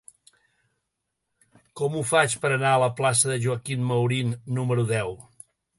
Com 1.81 1.97
ho 1.97 2.03
faig 2.13 2.35
per 2.47 2.53
anar 2.57 2.73
a 2.73 2.81
la 2.87 2.91
plaça 3.01 3.33
de 3.35 3.39
Joaquín 3.47 3.89
Maurín 3.93 4.35
número 4.59 4.93
deu? 4.97 5.19